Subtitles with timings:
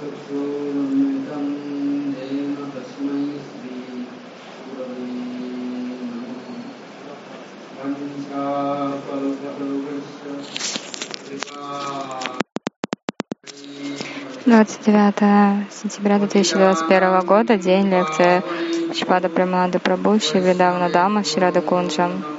[0.00, 1.46] चक्षुरमृतं
[2.14, 5.08] तेन तस्मै श्रीगुरवे
[14.46, 18.42] Двадцать девятое сентября 2021 года, день лекции
[18.94, 22.37] Шпада Прамада Прабу, Шивидавна Дама, Ширада Кунджам.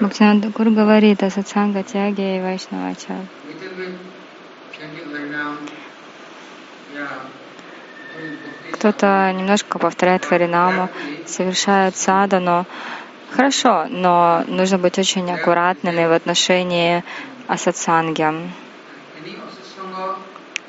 [0.00, 3.26] Бхактинанда Гуру говорит о сатсанга тяге и вайшнава тяге.
[8.72, 10.88] Кто-то немножко повторяет харинаму,
[11.26, 12.66] совершает сада, но
[13.30, 17.04] Хорошо, но нужно быть очень аккуратными в отношении
[17.46, 18.26] асатсанги.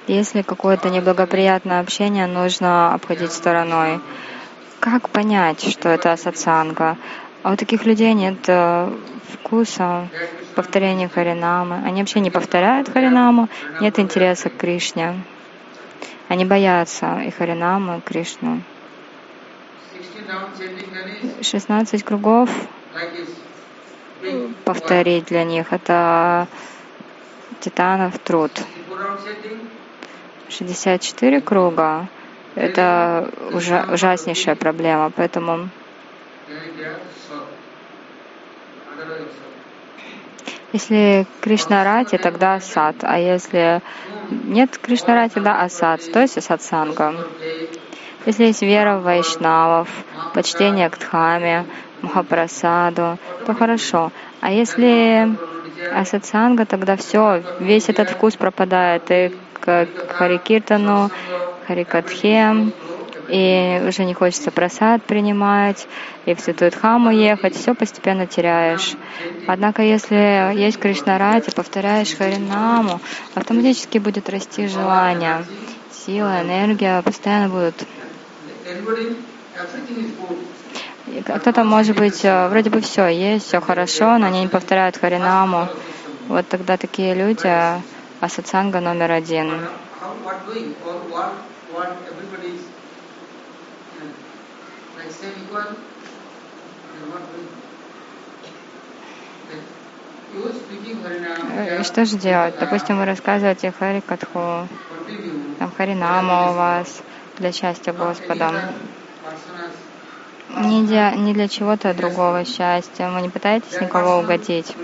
[0.07, 3.99] Если какое-то неблагоприятное общение, нужно обходить стороной
[4.81, 6.97] как понять, что это сатсанга?
[7.43, 8.91] А у таких людей нет э,
[9.31, 10.09] вкуса
[10.55, 11.81] повторения Харинамы.
[11.85, 13.47] Они вообще не повторяют Харинаму,
[13.79, 15.23] нет интереса к Кришне.
[16.27, 18.61] Они боятся и Харинамы, и Кришну.
[21.41, 22.49] 16 кругов
[24.65, 26.47] повторить для них— это
[27.59, 28.51] титанов труд.
[30.49, 32.07] 64 круга—
[32.55, 35.69] это ужа ужаснейшая проблема, поэтому
[40.73, 43.81] если Кришна Рати, тогда сад, а если
[44.29, 47.13] нет Кришна Рати, да, асад, то есть сатсанга.
[48.25, 49.89] Если есть вера в вайшнавов,
[50.33, 51.65] почтение к Дхаме,
[52.01, 54.11] Махапрасаду, то хорошо.
[54.41, 55.35] А если
[55.93, 61.09] асатсанга, тогда все, весь этот вкус пропадает и к Харикиртану,
[61.71, 62.73] Харикатхе,
[63.29, 65.87] и уже не хочется просад принимать,
[66.25, 68.93] и в Святую Дхаму ехать, все постепенно теряешь.
[69.47, 72.99] Однако, если есть Кришнарати, повторяешь Харинаму,
[73.35, 75.45] автоматически будет расти желание,
[76.05, 77.75] сила, энергия постоянно будут.
[81.25, 85.67] Кто-то, может быть, э, вроде бы все есть, все хорошо, но они не повторяют Харинаму.
[86.27, 87.51] Вот тогда такие люди
[88.19, 89.51] асатсанга номер один.
[101.79, 102.55] И что же делать?
[102.59, 104.67] Допустим, вы рассказываете Хари Катху,
[105.59, 107.01] там Харинама у вас
[107.37, 108.73] для счастья Господа.
[110.57, 113.09] Не для, не для чего-то другого счастья.
[113.09, 114.75] Вы не пытаетесь никого угодить.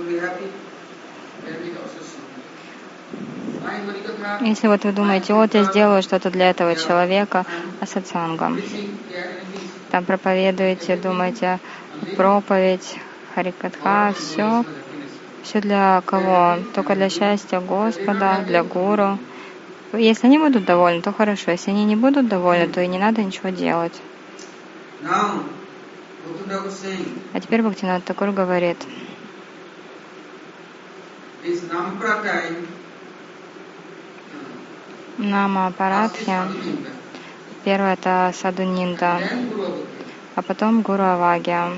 [4.42, 7.46] Если вот вы думаете, вот я сделаю что-то для этого человека,
[7.80, 8.62] а сатсангам.
[9.92, 11.60] Там проповедуете, думаете,
[12.16, 12.98] проповедь,
[13.34, 14.66] харикатха, все,
[15.44, 16.58] все для кого?
[16.74, 19.18] Только для счастья Господа, для гуру.
[19.94, 21.52] Если они будут довольны, то хорошо.
[21.52, 23.94] Если они не будут довольны, то и не надо ничего делать.
[27.34, 28.78] А теперь Бхактинат Такур говорит,
[35.18, 36.48] Нама Парадхя.
[37.64, 39.19] Первое это Саду Нинда,
[40.36, 41.72] а потом Гуру Авагия.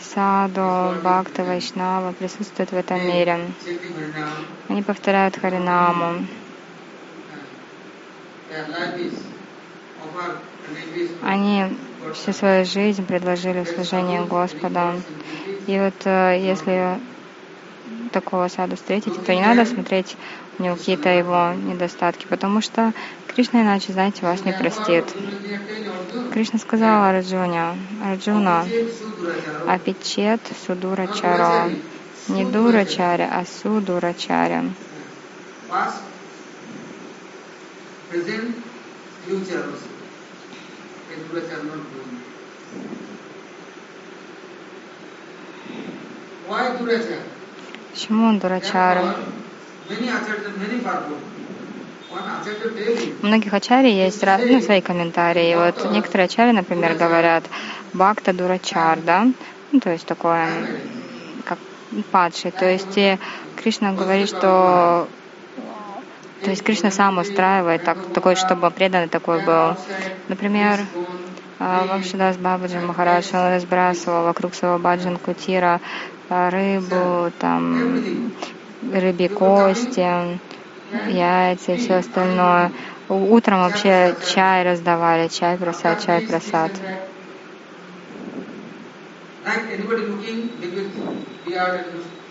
[0.00, 3.38] Саду, Бхакта, Вайшнава присутствуют в этом мире.
[4.68, 6.26] Они повторяют Харинаму.
[11.22, 11.64] Они
[12.12, 14.94] всю свою жизнь предложили служение Господа.
[15.66, 16.98] И вот э, если
[18.10, 20.16] такого саду встретите, то не надо смотреть
[20.58, 22.92] у него какие-то его недостатки, потому что
[23.26, 25.04] Кришна иначе, знаете, вас не простит.
[26.32, 28.66] Кришна сказал Арджуне, Арджуна,
[29.66, 31.70] Апичет Судурачаро,
[32.28, 34.64] не Дурачаря, а Судурачаря.
[46.50, 47.39] Why Durachara?
[47.92, 49.16] Почему он дурачара?
[53.22, 55.54] У многих ачари есть разные свои комментарии.
[55.54, 57.44] Вот некоторые ачари, например, говорят
[57.92, 59.26] бхакта дурачар, да,
[59.72, 60.48] ну, то есть такое,
[61.44, 61.58] как
[62.10, 62.50] падший.
[62.50, 62.98] То есть
[63.56, 65.08] Кришна говорит, что
[66.42, 69.76] то есть Кришна сам устраивает так, такой, чтобы преданный такой был.
[70.28, 70.80] Например,
[71.58, 75.80] а, Вамшидас Бабаджи Махарадж, он разбрасывал вокруг своего баджан кутира
[76.30, 78.32] рыбу, там,
[78.92, 80.38] рыбьи кости,
[81.08, 82.72] яйца и все остальное.
[83.08, 86.70] Утром вообще чай раздавали, чай просад, чай просад.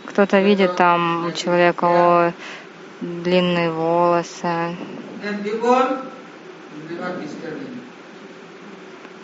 [0.05, 2.33] Кто-то видит там у человека о,
[3.01, 4.75] длинные волосы.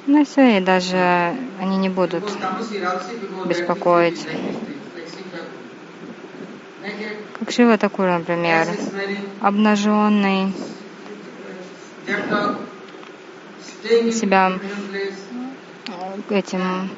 [0.08, 2.24] Ну и даже они не будут
[3.46, 4.28] беспокоить.
[7.40, 8.68] Как Шива такой, например,
[9.42, 10.54] обнаженный,
[14.12, 14.60] себя
[16.30, 16.90] этим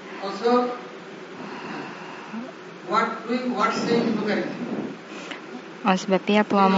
[5.84, 6.74] он себя пеплом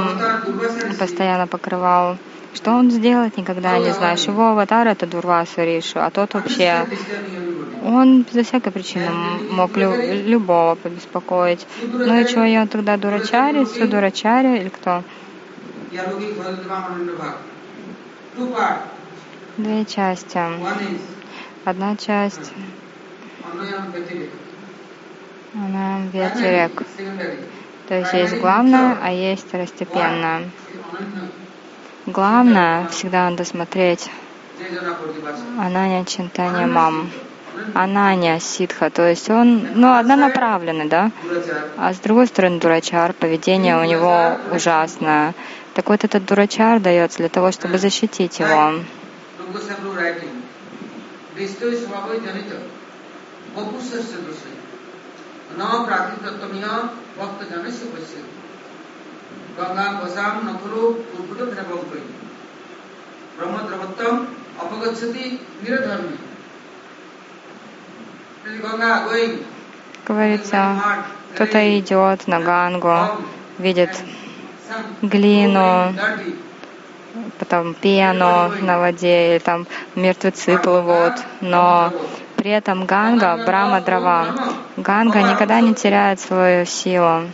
[0.99, 2.17] постоянно покрывал.
[2.53, 4.25] Что он сделает, никогда не знаешь.
[4.27, 6.85] Его аватар— это Дурваса Ришу, а тот вообще
[7.83, 9.09] Он безо всякой причины
[9.51, 9.95] мог лю-
[10.27, 11.65] любого побеспокоить.
[11.81, 15.03] Ну и что, я тогда дурачари, судурачари или кто?
[19.57, 20.37] Две части.
[21.65, 22.51] Одна часть,
[25.53, 26.71] она ветерек.
[27.87, 30.49] То есть есть главное, а есть второстепенное.
[32.11, 34.09] Главное всегда надо смотреть.
[35.59, 37.11] Ананя Чинтания Мам.
[37.75, 41.11] Ананя Ситха, то есть он, ну, однонаправленный, да?
[41.77, 45.35] А с другой стороны, дурачар, поведение у него ужасное.
[45.75, 48.73] Так вот, этот дурачар дается для того, чтобы защитить его.
[49.39, 49.93] Lukasabru
[59.59, 62.01] Nakuru Purputa Phinabhampai.
[63.37, 66.17] Brahma Dravattam Apagachati Niradharmi.
[68.61, 69.45] Ganga going.
[70.05, 70.75] Говорится,
[71.35, 73.21] кто-то идет на Гангу,
[73.59, 73.91] видит
[75.03, 75.93] глину,
[77.37, 81.93] потом пену на воде, или там мертвецы плывут, но
[82.37, 84.27] при этом Ганга, Брама Драва,
[84.77, 87.25] Ганга никогда не теряет свою силу.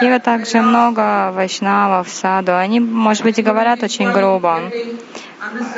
[0.00, 4.60] И вот также много вайшнавов, саду, они, может быть, и говорят очень грубо.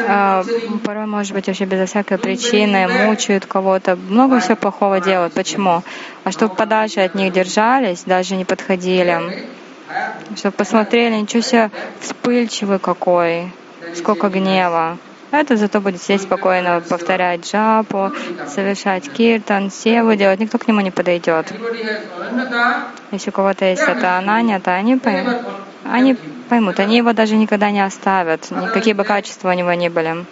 [0.08, 0.44] А,
[0.84, 5.34] Порой, может быть, вообще безо всякой причины мучают кого-то, много всего плохого делают.
[5.34, 5.82] Почему?
[6.24, 9.20] А чтобы подальше от них держались, даже не подходили,
[10.36, 11.70] чтобы посмотрели, ничего себе
[12.00, 13.52] вспыльчивый какой,
[13.94, 14.98] сколько гнева.
[15.30, 18.12] Это зато будет сидеть спокойно, повторять джапу,
[18.46, 21.52] совершать киртан, севу делать, никто к нему не подойдет.
[23.10, 25.36] Если у кого-то есть это ананя, то они поймут,
[25.84, 26.14] они
[26.48, 30.24] поймут, они его даже никогда не оставят, никакие бы качества у него ни были.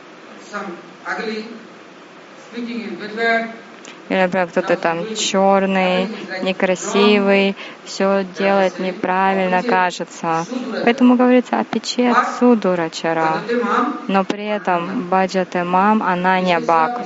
[4.08, 6.08] Или, например, кто-то там черный,
[6.42, 10.46] некрасивый, все делает неправильно, кажется.
[10.84, 13.40] Поэтому говорится апичет судурачара.
[14.06, 17.00] Но при этом баджате мам, она не бак.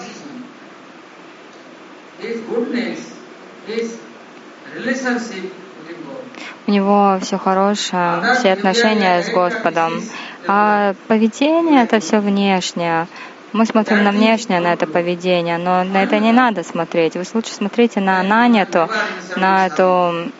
[6.67, 10.03] У него все хорошее, все отношения с Господом.
[10.47, 13.07] А поведение это все внешнее.
[13.53, 17.17] Мы смотрим на внешнее, на это поведение, но на это не надо смотреть.
[17.17, 18.89] Вы лучше смотрите на Ананяту,
[19.37, 20.31] на, эту,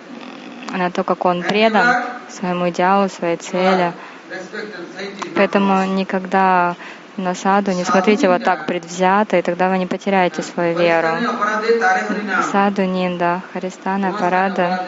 [0.71, 3.93] на то, как он предан своему идеалу, своей цели.
[5.35, 6.77] Поэтому никогда
[7.17, 11.09] на саду не смотрите вот так предвзято, и тогда вы не потеряете свою веру.
[12.53, 14.87] Саду Нинда, Харистана, Парада,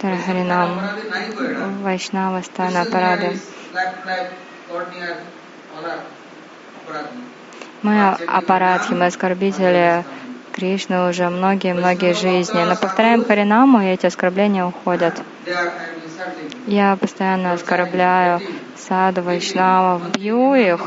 [0.00, 0.78] Тарахаринам,
[1.82, 3.38] Вайшнава, Стана, Парады.
[7.82, 10.04] Мы аппаратхи, мы оскорбители
[10.56, 12.64] Кришны уже многие-многие жизни.
[12.64, 15.14] Но повторяем Харинаму, и эти оскорбления уходят.
[16.66, 18.40] Я постоянно оскорбляю
[18.76, 20.80] саду, вайшнавов, бью их.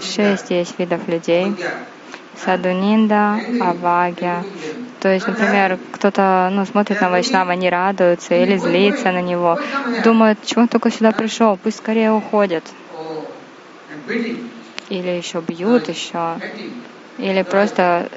[0.00, 1.54] Шесть есть видов людей.
[2.44, 4.44] Садунинда, Авагя.
[5.00, 9.58] То есть, например, кто-то ну, смотрит на Вайшнава, не радуется или злится на него,
[10.02, 12.64] думает, чего он только сюда пришел, пусть скорее уходит.
[14.88, 16.38] Или еще бьют еще,
[17.18, 18.08] или просто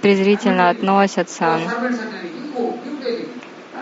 [0.00, 1.58] презрительно относятся.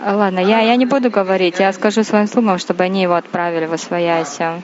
[0.03, 3.73] Ладно, я, я не буду говорить, я скажу своим слугам, чтобы они его отправили в
[3.73, 4.63] Освояси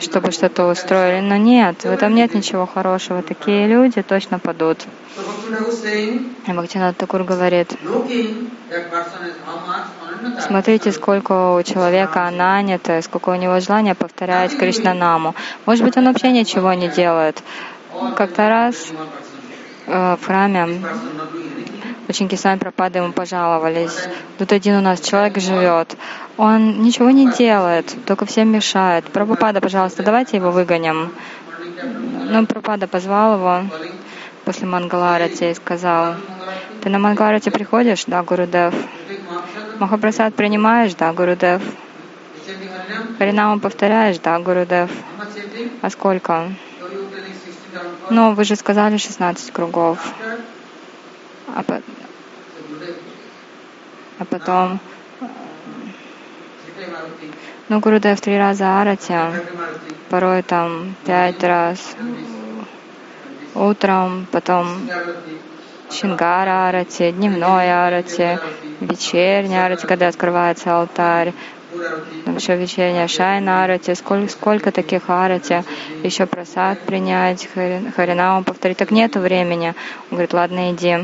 [0.00, 1.20] чтобы что-то устроили.
[1.20, 3.22] Но нет, в этом нет ничего хорошего.
[3.22, 4.86] Такие люди точно падут.
[6.46, 7.72] И Бхактинат Такур говорит,
[10.46, 15.34] смотрите, сколько у человека ананята, сколько у него желания повторять Кришнанаму.
[15.66, 17.42] Может быть, он вообще ничего не делает.
[18.16, 18.76] Как-то раз
[19.86, 20.80] э, в храме
[22.08, 24.08] ученики сами пропады ему пожаловались.
[24.38, 25.96] Тут один у нас человек живет,
[26.38, 29.04] он ничего не делает, только всем мешает.
[29.06, 31.12] Прабхупада, пожалуйста, давайте его выгоним.
[32.30, 33.62] Ну, Прабхупада позвал его
[34.44, 36.14] после Мангаларати и сказал,
[36.80, 38.04] ты на Мангаларати приходишь?
[38.06, 38.72] Да, Гурудев.
[39.80, 40.94] Махапрасад принимаешь?
[40.94, 41.60] Да, Гурудев.
[43.18, 44.18] Харинаму повторяешь?
[44.20, 44.90] Да, Гурудев.
[45.82, 46.52] А сколько?
[48.10, 50.14] Ну, вы же сказали 16 кругов.
[51.54, 51.82] А, по...
[54.20, 54.80] а потом...
[57.68, 59.14] Ну, Гурудев три раза арати,
[60.08, 61.96] порой там пять раз
[63.54, 64.88] утром, потом
[65.90, 68.38] Шингара арати, дневной арати,
[68.80, 71.32] вечерняя арати, когда открывается алтарь,
[72.26, 75.64] еще вечерняя шайна арати, сколько, сколько таких арати,
[76.02, 78.78] еще просад принять, хари- харинаму повторить.
[78.78, 79.68] Так нету времени.
[80.10, 80.96] Он говорит, ладно, иди.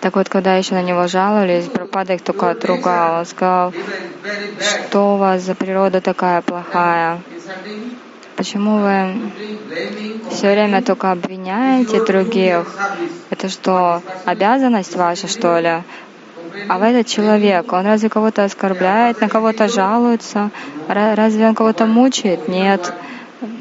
[0.00, 3.18] Так вот, когда еще на него жаловались, Пропада их только отругал.
[3.20, 3.72] Он сказал,
[4.58, 7.20] что у вас за природа такая плохая?
[8.36, 9.14] Почему вы
[10.30, 12.74] все время только обвиняете других?
[13.28, 15.82] Это что, обязанность ваша, что ли?
[16.68, 20.50] А в этот человек, он разве кого-то оскорбляет, на кого-то жалуется?
[20.88, 22.48] Ра- Разве он кого-то мучает?
[22.48, 22.92] Нет.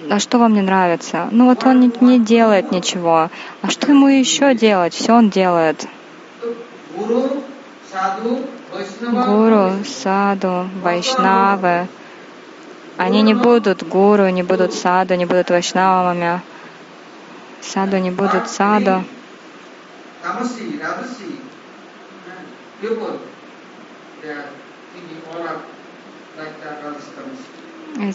[0.10, 1.27] А что вам не нравится?
[1.31, 3.29] Ну вот он не делает ничего.
[3.62, 4.93] А что ему еще делать?
[4.93, 5.86] Все он делает.
[9.00, 11.88] Гуру, саду, вайшнавы.
[12.98, 16.41] Они не будут гуру, не будут саду, не будут вайшнавами.
[17.62, 19.03] Саду не будут саду.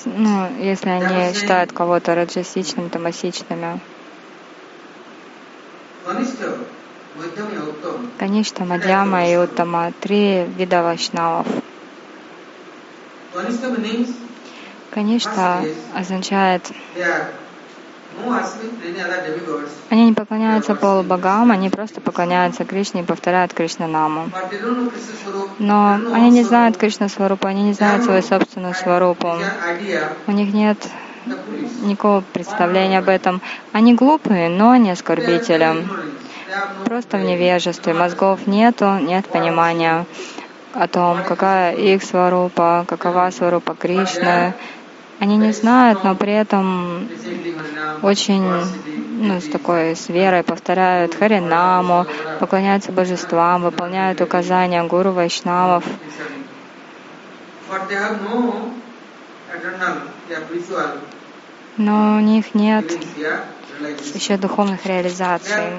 [0.05, 3.81] Ну, если они считают кого-то раджасичным, тамасичными.
[8.19, 11.47] Конечно, Мадьяма и Уттама— три вида вайшнавов.
[14.91, 16.71] Конечно означает,
[19.91, 24.31] они не поклоняются полубогам, они просто поклоняются Кришне и повторяют Кришнанаму.
[25.59, 29.35] Но они не знают Кришна Сварупу, они не знают свою собственную Сварупу.
[30.27, 30.79] У них нет
[31.83, 33.41] никакого представления об этом.
[33.73, 35.87] Они глупые, но не оскорбители.
[36.85, 37.95] Просто в невежестве.
[37.95, 40.07] Мозгов нету, нет понимания
[40.73, 44.55] о том, какая их сварупа, какова сварупа Кришны.
[45.21, 47.09] Они не знают, но при этом
[48.03, 52.07] очень ну, с такой с верой повторяют Харинаму,
[52.41, 55.85] поклоняются божествам, выполняют указания гуру вайшнавов.
[61.77, 62.93] Но у них нет.
[64.15, 65.73] Еще духовных реализаций.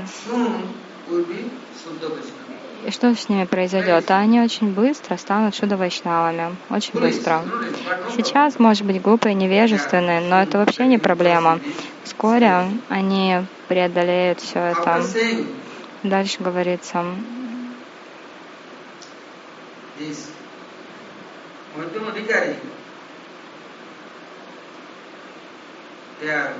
[2.85, 4.11] И что с ними произойдет?
[4.11, 6.55] Они очень быстро станут шуда вайшнавами.
[6.69, 7.43] Очень быстро.
[8.15, 11.59] Сейчас, может быть, глупые, невежественные, но это вообще не проблема.
[12.03, 15.03] Вскоре они преодолеют все это.
[16.03, 17.03] Дальше говорится,
[26.21, 26.53] they are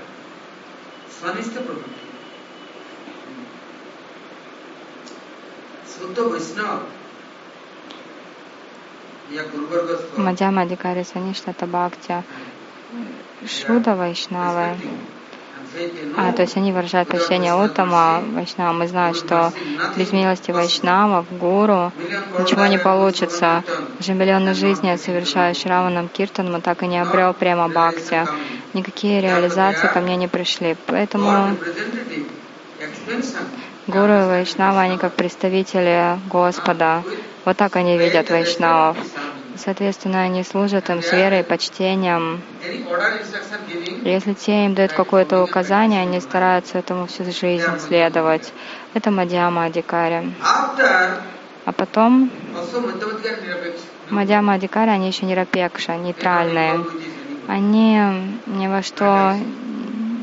[1.17, 2.01] స్వనిష్ట ప్రవృత్తి
[10.25, 12.23] Мадьяма дикари Санишна Табхактя
[13.53, 14.67] Шуда Вайшнавы.
[16.15, 19.51] А, то есть они выражают почтение Уттама Вайшнавам мы знаем, что
[19.97, 21.91] без милости Вайшнавов, Гуру,
[22.39, 23.63] ничего не получится.
[23.97, 28.27] Даже миллионы жизней совершая Шраманам Киртан, так и не обрел прямо Бхакти.
[28.75, 30.75] Никакие реализации ко мне не пришли.
[30.87, 31.55] Поэтому
[33.87, 37.01] Гуру и Вайшнава, они как представители Господа.
[37.45, 38.97] Вот так они видят Вайшнавов.
[39.55, 42.41] Соответственно, они служат им с верой и почтением.
[44.03, 48.51] Если те им дают какое-то указание, они стараются этому всю жизнь следовать.
[48.93, 50.33] Это Мадьяма Адикари.
[51.63, 52.29] А потом
[54.09, 56.85] Мадьяма Адикари, они еще не рапекша, нейтральные.
[57.47, 57.99] Они
[58.47, 59.35] ни во что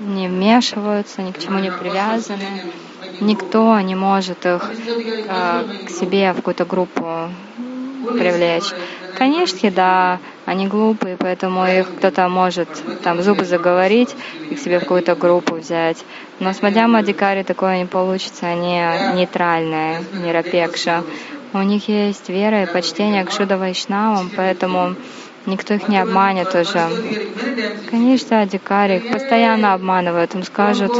[0.06, 2.72] не вмешиваются, ни к чему не привязаны.
[3.20, 4.70] Никто не может их
[5.28, 7.28] э, к себе в какую-то группу
[8.18, 8.72] привлечь.
[9.16, 12.68] Конечно, да, они глупые, поэтому их кто-то может
[13.02, 14.14] там зубы заговорить
[14.50, 16.04] и к себе в какую-то группу взять.
[16.40, 18.80] Но с Мадьяма Адикари такое не получится, они
[19.14, 21.04] нейтральные, не рапекша.
[21.52, 24.96] У них есть вера и почтение к Шуда Вайшнавам, поэтому
[25.46, 26.88] никто их не обманет уже.
[27.90, 30.92] Конечно, Адикари их постоянно обманывают, им скажут,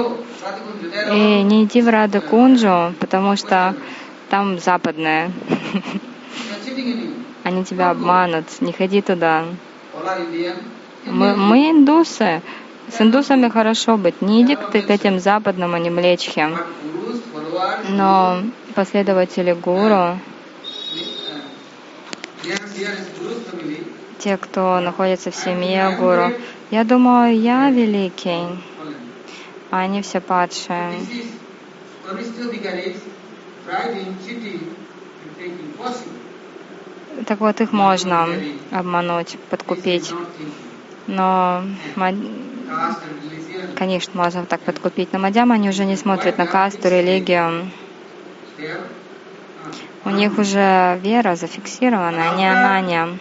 [1.13, 3.75] и не иди в Рада Кунджу, потому что
[4.29, 5.31] там западное.
[7.45, 9.45] Они тебя обманут, не ходи туда.
[11.07, 12.41] Мы, мы индусы.
[12.89, 14.23] С индусами хорошо быть.
[14.23, 16.51] Не иди ты к этим западным, а не млечхе.
[17.89, 18.43] Но
[18.75, 20.19] последователи гуру,
[24.23, 26.33] те, кто находится в семье гуру,
[26.71, 28.47] я думаю, я великий,
[29.71, 30.93] а они все падшие.
[37.27, 38.29] Так вот, их можно
[38.71, 40.13] обмануть, подкупить.
[41.07, 41.65] Но
[43.77, 47.71] Конечно, можно так подкупить, но мадьяма они уже не смотрят на касту, религию.
[50.05, 53.19] У них уже вера зафиксирована, они анания.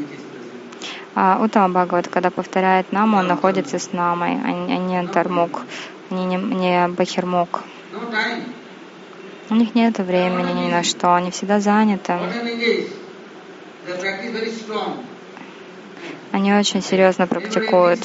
[0.00, 0.60] Which is present.
[1.16, 5.62] А Утама Бхагават, когда повторяет нам, он находится с намой, а не а антармук,
[6.10, 7.62] не, не, не бахирмук.
[7.92, 8.44] No time.
[9.50, 12.14] У них нет времени ни на что, они всегда заняты.
[16.30, 17.98] Они очень серьезно практикуют.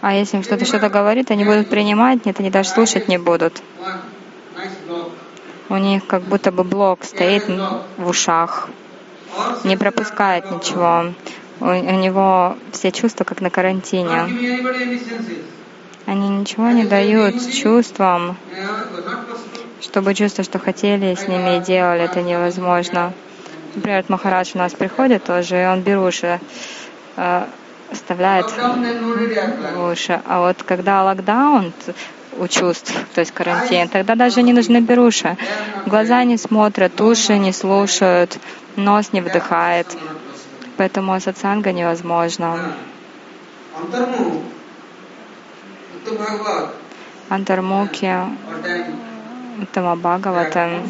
[0.00, 3.62] А если им что-то что-то говорит, они будут принимать, нет, они даже слушать не будут.
[5.68, 7.44] У них как будто бы блок стоит
[7.96, 8.68] в ушах,
[9.64, 11.12] не пропускает ничего.
[11.60, 14.22] У, у него все чувства как на карантине.
[16.06, 18.36] Они ничего не дают чувствам,
[19.82, 23.12] чтобы чувства, что хотели, с ними и делали, это невозможно.
[23.74, 26.40] Например, Махарадж у нас приходит тоже, и он беруши
[27.90, 30.20] в уши.
[30.26, 31.72] А вот когда локдаун
[32.38, 35.36] у чувств, то есть карантин, тогда даже не нужны беруши.
[35.86, 38.38] Глаза не смотрят, уши не слушают,
[38.76, 39.86] нос не вдыхает.
[40.76, 42.74] Поэтому сатсанга невозможно.
[47.28, 48.14] Антармуки,
[49.60, 50.82] Уттама Бхагавата,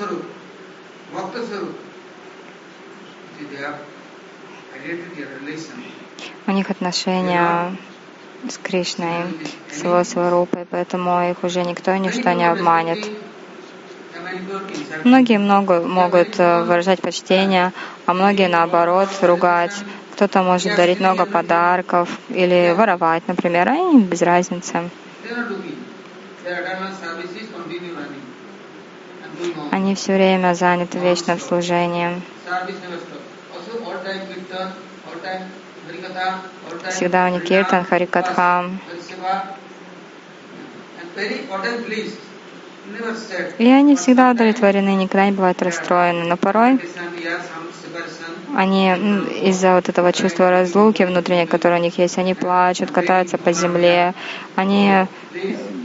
[0.00, 0.39] Swarup
[6.46, 7.76] у них отношения
[8.48, 9.24] с Кришной,
[9.70, 12.98] с его сварупой, поэтому их уже никто и ничто не обманет.
[15.04, 17.72] Многие много могут э, выражать почтение,
[18.06, 19.72] а многие наоборот ругать.
[20.12, 24.90] Кто-то может дарить много подарков или воровать, например, а им без разницы.
[29.70, 32.22] Они все время заняты вечным служением.
[36.88, 38.70] Всегда у них киртан, харикатха.
[39.10, 39.56] Seva,
[41.00, 42.16] and very important please,
[42.92, 43.54] never said.
[43.58, 46.26] И они всегда удовлетворены, никогда не бывают расстроены.
[46.26, 46.78] Но порой
[48.54, 48.90] Они
[49.44, 54.14] из-за вот этого чувства разлуки внутренней, которое у них есть, они плачут, катаются по земле,
[54.56, 55.06] они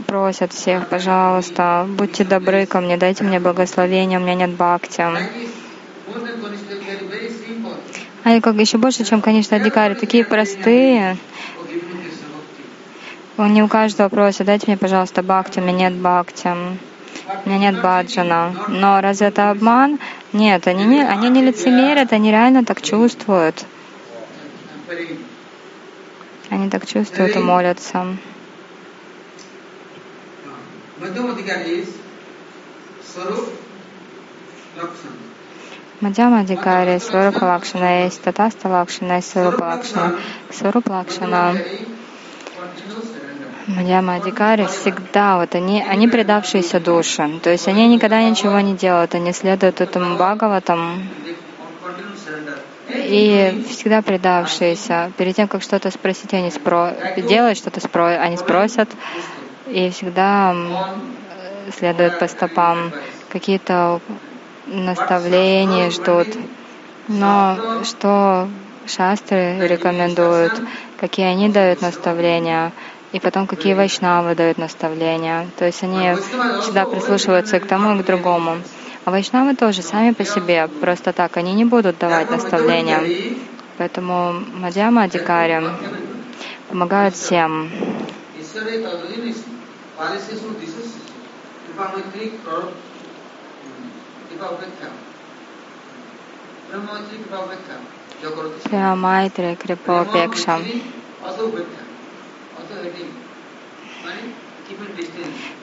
[0.08, 5.04] просят всех, пожалуйста, будьте добры ко мне, дайте мне благословение, у меня нет бхакти.
[8.24, 11.18] Они как еще больше, чем, конечно, Адикари, такие простые.
[13.38, 16.50] Они у каждого просят, дайте мне, пожалуйста, бхакти, у меня нет бхакти,
[17.46, 18.54] у меня нет баджана.
[18.68, 20.00] Но разве это обман?
[20.34, 23.66] Нет, они не, они не лицемерят, они реально так чувствуют.
[26.50, 28.06] Они так чувствуют и молятся.
[36.02, 40.16] Мадьяма Адикари, Сварупа Лакшана есть, Татаста Лакшана есть, Сварупа Лакшана.
[40.52, 41.06] Сварупа
[42.96, 43.25] surrender.
[43.68, 47.40] Мадьяма Адикари всегда, вот они, они предавшиеся души.
[47.42, 51.02] То есть они никогда ничего не делают, они следуют этому Бхагаватам
[52.90, 55.12] и всегда предавшиеся.
[55.18, 56.94] Перед тем, как что-то спросить, они спро...
[57.18, 58.08] делают что-то, спро...
[58.20, 58.90] они спросят,
[59.68, 60.56] и всегда
[61.76, 62.92] следуют по стопам.
[63.30, 64.00] Какие-то
[64.68, 66.28] наставления ждут.
[67.08, 68.48] Но что
[68.88, 70.54] шастры рекомендуют,
[71.00, 72.72] какие они дают наставления,
[73.12, 75.48] и потом какие вайшнавы дают наставления.
[75.58, 76.16] То есть они
[76.62, 78.58] всегда прислушиваются к тому и к другому.
[79.06, 83.02] А вайшнавы тоже сами по себе, просто так, они не будут давать наставления.
[83.78, 85.62] Поэтому Мадьяма Адикари
[86.70, 87.70] помогают всем.
[98.64, 100.60] Прямайтри Крипопекша.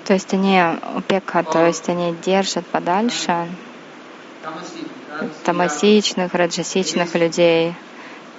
[0.04, 0.60] То есть они
[0.96, 3.48] упека, то есть они держат подальше
[5.44, 7.74] тамасичных, раджасичных людей.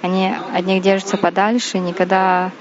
[0.02, 2.52] Они от них держатся подальше, никогда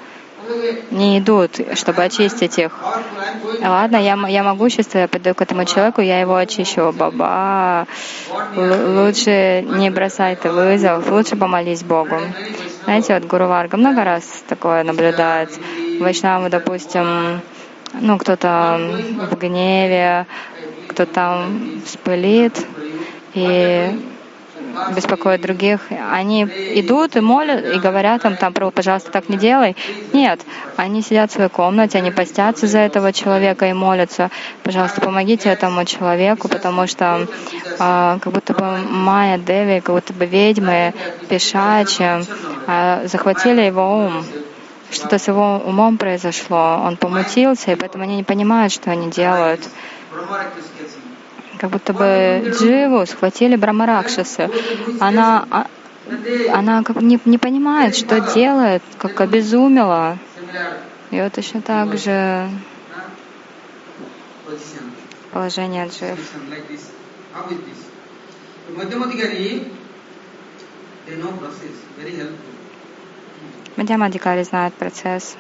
[0.92, 2.80] не идут, чтобы очистить их.
[3.62, 6.94] Ладно, я, я могущество, я пойду к этому человеку, я его очищу.
[6.96, 7.88] Баба,
[8.56, 12.18] лучше не бросай ты вызов, лучше помолись Богу.
[12.84, 15.50] Знаете, вот Гуру Варга много раз такое наблюдает.
[16.00, 17.42] Вайшнавы, допустим,
[17.94, 18.80] ну, кто-то
[19.32, 20.26] в гневе,
[20.88, 22.66] кто там вспылит,
[23.34, 24.13] и
[24.96, 25.82] беспокоят других,
[26.12, 29.76] они идут и молят, и говорят им, там, пожалуйста, так не делай.
[30.14, 30.42] Нет,
[30.76, 34.30] они сидят в своей комнате, они постятся за этого человека и молятся,
[34.64, 37.28] пожалуйста, помогите этому человеку, потому что
[37.80, 40.94] а, как будто бы Майя Деви, как будто бы ведьмы,
[41.30, 42.26] пешачи,
[42.68, 44.26] а, захватили его ум
[44.92, 49.62] что-то с его умом произошло, он помутился, и поэтому они не понимают, что они делают.
[51.60, 54.50] Как будто бы Дживу схватили Брамаракшасы.
[55.00, 55.68] Она, а,
[56.52, 60.18] она как не, не понимает, что делает, как обезумела.
[61.12, 62.50] И вот точно так же
[65.32, 66.20] положение Джив.
[73.76, 75.36] Мадьямадикари знает процесс.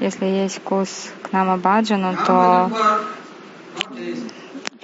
[0.00, 2.70] Если есть вкус к Нама Баджану, то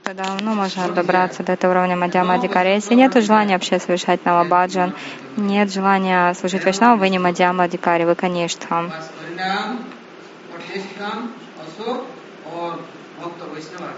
[0.03, 2.75] тогда ну, можно добраться до этого уровня Мадьямадикари.
[2.75, 4.95] Если нет желания вообще совершать Навабаджан,
[5.37, 5.73] нет.
[5.73, 8.93] Желания служить Вайшнаву, вы не Мадьямадикари, вы Каништхам.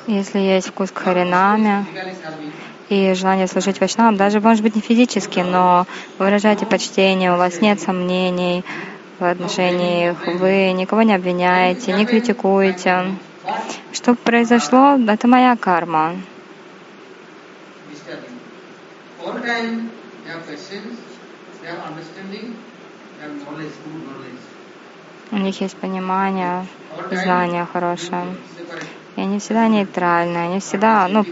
[0.06, 1.84] Если есть вкус к харинаме
[2.88, 5.86] и желание служить вайшнавам, даже, может быть, не физически, но
[6.18, 8.64] вы выражаете почтение, у вас нет сомнений
[9.18, 13.16] в отношении их, вы никого не обвиняете, не критикуете.
[13.92, 16.14] Что произошло, это моя карма.
[25.32, 26.66] У них есть понимание,
[27.10, 28.36] знание хорошее.
[29.16, 31.24] И они всегда нейтральны, они всегда, ну,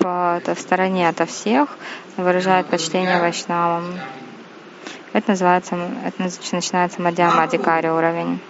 [0.00, 1.68] в стороне ото всех,
[2.16, 3.84] выражают почтение вайшнавам.
[5.12, 8.40] Это называется, это начинается Мадьяма Адикари уровень.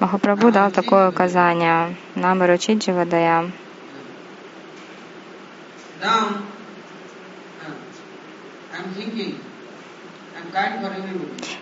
[0.00, 3.50] Махапрабху дал такое указание нам ручить Дживадая.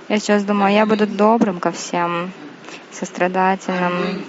[0.08, 2.30] Я сейчас думаю, я буду добрым ко всем
[2.92, 4.22] сострадательным.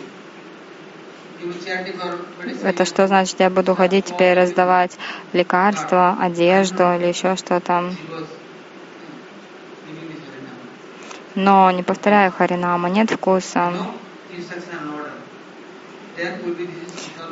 [2.63, 4.97] Это что значит, я буду ходить теперь раздавать
[5.33, 7.91] лекарства, одежду или еще что-то.
[11.35, 13.71] Но не повторяю Харинаму, нет вкуса.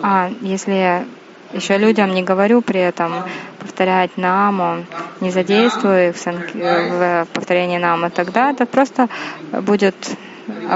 [0.01, 1.05] А если
[1.53, 3.23] еще людям не говорю при этом
[3.59, 4.85] повторять наму,
[5.21, 6.15] не задействую их
[6.53, 9.09] в повторении наму, тогда это просто
[9.51, 9.95] будет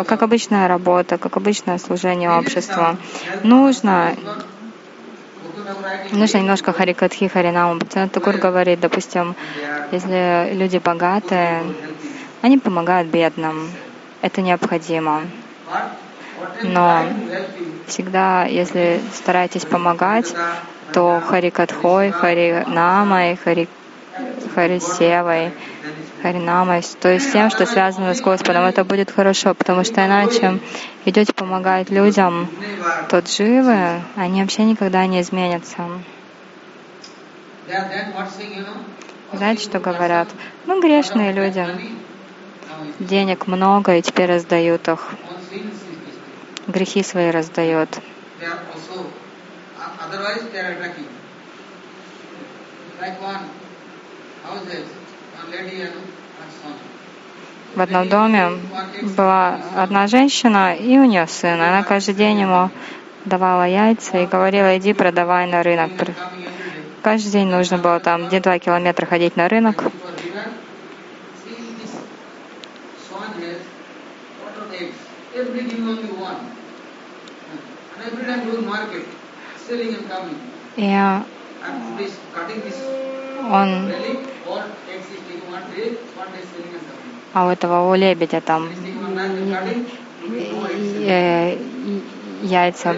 [0.08, 2.98] как обычная работа, как обычное служение обществу.
[3.44, 4.16] Нужно
[6.12, 7.28] Нужно немножко харикатхи.
[7.28, 9.36] Бхактинат Такур говорит, допустим,
[9.92, 11.64] если люди богатые,
[12.42, 13.70] они помогают бедным.
[14.22, 15.22] Это необходимо.
[16.64, 17.06] Но
[17.88, 20.34] всегда, если стараетесь помогать,
[20.94, 23.68] то харикатхой, харинамой, хари,
[24.56, 25.52] харисевой,
[26.22, 30.60] Харинамой, то есть тем, что связано с Господом, это будет хорошо, потому что иначе
[31.06, 32.50] идете помогать людям,
[33.10, 35.86] то живы, они вообще никогда не изменятся.
[39.32, 40.28] Знаете, что говорят?
[40.66, 41.66] Ну, грешные люди.
[43.00, 45.12] Денег много, и теперь раздают их.
[46.68, 47.90] Грехи свои раздают.
[53.00, 53.48] Like one
[54.44, 54.86] houses,
[57.76, 58.52] в одном доме
[59.16, 61.62] была одна женщина, и у нее сын.
[61.62, 62.70] Она каждый день ему
[63.26, 65.92] давала яйца и говорила, иди продавай на рынок.
[67.02, 69.84] Каждый день нужно было там где-два километра ходить на рынок.
[80.76, 80.96] И
[83.50, 83.92] он
[87.34, 88.70] а у этого у лебедя там
[92.42, 92.96] яйца,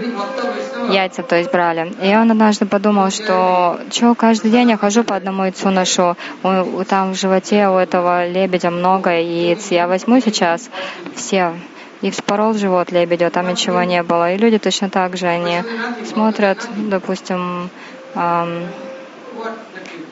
[0.89, 1.91] яйца, то есть брали.
[2.01, 6.83] И он однажды подумал, что что каждый день я хожу по одному яйцу ношу, у,
[6.83, 10.69] там в животе у этого лебедя много яиц, я возьму сейчас
[11.15, 11.53] все
[12.01, 14.33] и вспорол живот лебедя, там ничего не было.
[14.33, 15.63] И люди точно так же, они
[16.05, 17.69] смотрят, допустим,
[18.15, 18.63] эм,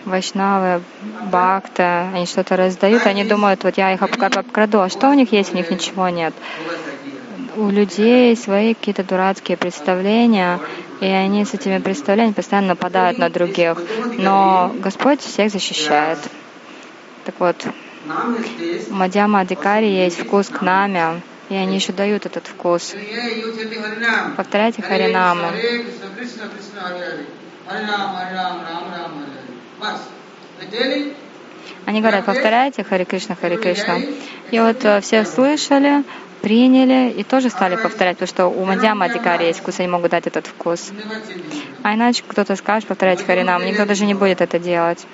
[0.10, 0.82] вайшнавы,
[1.32, 5.54] бхакта, они что-то раздают, они думают, вот я их обкраду, а что у них есть?
[5.54, 6.34] У них ничего нет.
[7.56, 10.60] У людей свои какие-то дурацкие представления,
[11.02, 13.82] и они с этими представлениями постоянно нападают на других.
[14.18, 16.20] Но Господь всех защищает.
[17.26, 17.56] Так вот,
[18.90, 22.96] Мадьяма Адикари есть вкус к наме, И они еще дают этот вкус.
[24.38, 25.12] Повторяйте Hare
[31.86, 34.00] Они говорят, повторяйте Хари Кришна, Хари Кришна.
[34.52, 36.04] И вот э, все слышали,
[36.42, 40.28] приняли и тоже стали повторять, потому что у Мадьяма Адикари есть вкус, они могут дать
[40.28, 40.92] этот вкус.
[41.84, 45.06] А иначе кто-то скажет повторять Харинам, никто даже не будет это делать.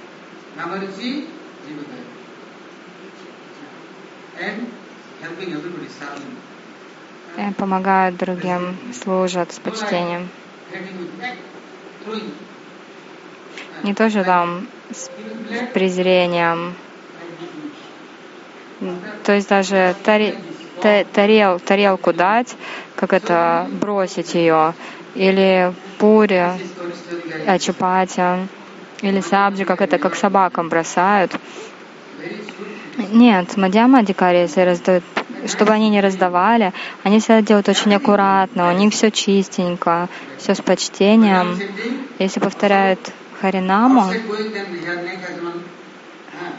[7.38, 10.30] И помогают другим, служат с почтением.
[13.86, 15.10] Не тоже там с
[15.74, 16.74] презрением.
[19.24, 20.36] То есть даже тари-
[20.82, 22.56] та- тарел, тарелку дать,
[22.96, 24.74] как это, бросить ее,
[25.14, 26.60] или пури, guys.
[27.46, 28.48] а, чапати,
[29.04, 31.32] или сабджи, как это, как собакам бросают.
[33.12, 35.04] Нет, Мадьяма Адикари, если раздают,
[35.46, 40.62] чтобы они не раздавали, они всегда делают очень аккуратно, у них все чистенько, все с
[40.62, 41.60] почтением.
[42.18, 43.00] Если повторяют
[43.42, 44.04] Харинаму,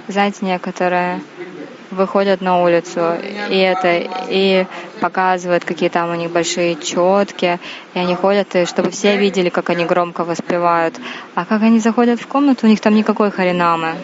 [0.09, 1.69] знаете, некоторые feedback.
[1.91, 3.15] выходят на улицу
[3.51, 4.67] и это и
[5.01, 7.59] показывают, какие там у них большие четки,
[7.95, 10.95] и они ходят, и чтобы все видели, как они громко воспевают.
[11.35, 13.95] А как они заходят в комнату, у них там никакой харинамы.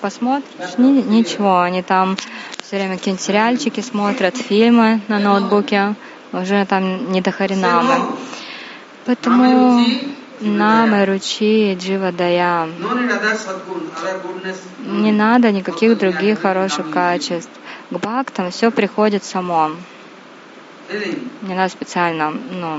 [0.00, 2.16] Посмотришь, ни- ничего, они там
[2.62, 5.94] все время какие-нибудь сериальчики смотрят, фильмы на ноутбуке,
[6.32, 7.94] уже там не до харинамы.
[9.06, 9.84] Поэтому
[10.42, 12.66] намы, ручи, джива дая.
[12.78, 14.58] No need other sadgun, other goodness.
[14.80, 17.50] Не надо никаких других хороших качеств.
[17.90, 19.70] К бхактам все приходит само.
[21.42, 22.78] Не надо специально ну,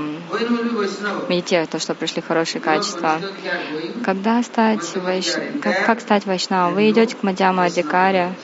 [1.28, 3.20] медитировать, то, что пришли хорошие качества.
[4.04, 5.32] Когда стать вайш...
[5.60, 6.74] как, как стать вайшнавом?
[6.74, 8.34] Вы идете к Мадьяма Адикаре,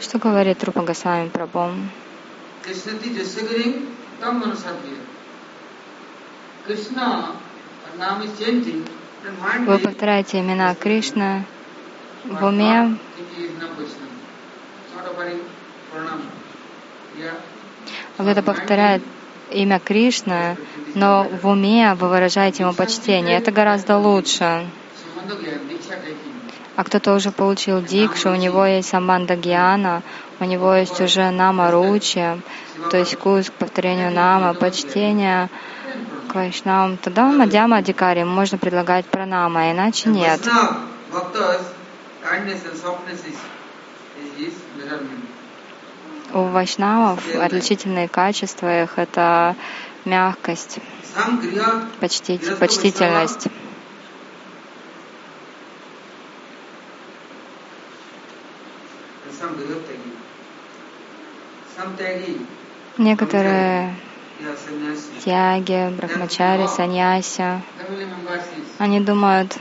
[0.00, 1.28] что говорит Рупа Госвами
[2.64, 2.72] Прабhu?
[2.72, 4.98] Krishnati Jasagaring, tam manasabhya.
[6.64, 7.36] Krishna,
[7.98, 8.88] name is chanting,
[9.66, 11.44] Вы is повторяете имена Кришны
[12.24, 12.98] в уме,
[18.18, 19.02] is вот это повторяет
[19.50, 20.56] имя Кришны,
[20.94, 23.38] но в уме вы выражаете ему почтение.
[23.38, 24.66] Это гораздо лучше.
[26.76, 30.02] А кто-то уже получил дикшу, у него есть самбанда гьяна,
[30.40, 32.40] у него есть уже нама ручи,
[32.90, 35.48] то есть вкус к повторению нама, почтение
[36.28, 36.96] к вайшнавам.
[36.96, 40.40] Тогда Мадьяма Адикари можно предлагать пранама, а иначе нет.
[46.32, 49.54] У вайшнавов отличительные качества их— это
[50.04, 50.78] мягкость,
[51.14, 53.46] Some griha, почти- почтительность.
[62.98, 63.94] Некоторые
[65.24, 67.60] тяги, брахмачари, саньяси,
[68.78, 69.56] они думают,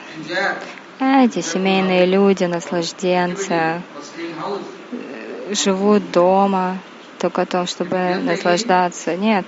[1.00, 3.82] «А, эти семейные люди, наслажденцы, house.
[5.54, 6.78] живут дома
[7.20, 9.16] только о том, чтобы наслаждаться.
[9.16, 9.46] Нет,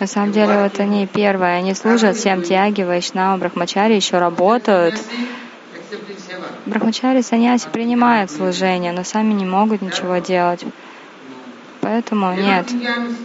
[0.00, 4.96] на самом деле вот они первые, они служат всем тяги, вайшнавам, брахмачари еще работают.
[6.11, 6.47] sannyasi accepting seva.
[6.65, 10.63] Брахмачари, саньяси принимают служение, но сами не могут ничего делать.
[11.81, 13.15] Поэтому They нет, don't think I am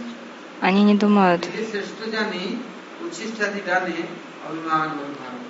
[0.61, 2.57] они не думают, It is Srishtajani,
[3.03, 4.07] Uchishtati Dane,
[4.47, 5.43] Abhiman Bharata.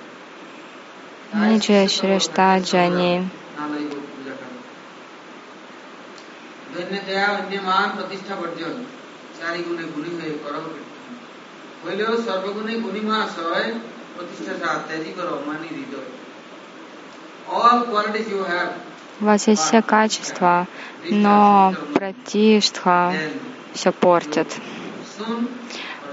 [1.34, 3.30] Ниджа Шриштаджани.
[3.58, 4.58] Nalayo Puja Karo.
[6.74, 8.86] Danya Daya Vinyaman Pratishtha Varjan.
[9.40, 11.14] চারি গুণে গুণী হয়ে করো কীর্তন
[11.84, 13.68] হইলেও সর্বগুণে গুণী মহাশয়
[14.16, 16.10] প্রতিষ্ঠা সাথ ত্যাজি করো মানি হৃদয়
[19.21, 20.67] у вас есть все качества,
[21.11, 23.13] но пратиштха
[23.73, 24.47] все портит.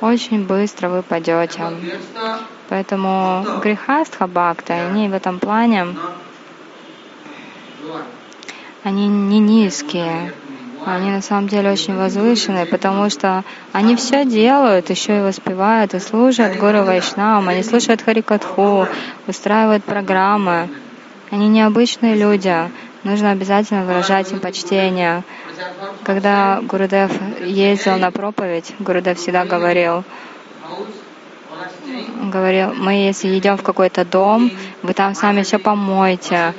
[0.02, 1.64] Очень быстро вы падете.
[2.70, 5.88] Поэтому грехастха бхакты, они в этом плане,
[8.84, 10.34] они не низкие.
[10.86, 16.00] Они на самом деле очень возвышенные, потому что они все делают, еще и воспевают, и
[16.00, 18.88] служат Гуру Вайшнавам, они слушают Харикатху,
[19.26, 20.70] устраивают программы.
[21.32, 22.56] Они необычные люди,
[23.04, 25.24] нужно обязательно выражать им почтение.
[26.04, 27.12] Когда Гурудев
[27.42, 30.04] ездил на проповедь, Гурудев всегда говорил,
[32.32, 34.52] говорил, мы если идем в какой-то дом,
[34.84, 36.54] вы там сами все помойте,